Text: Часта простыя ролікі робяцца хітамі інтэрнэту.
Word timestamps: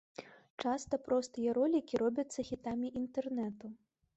Часта 0.63 0.99
простыя 1.09 1.53
ролікі 1.59 2.01
робяцца 2.05 2.39
хітамі 2.51 2.87
інтэрнэту. 3.03 3.65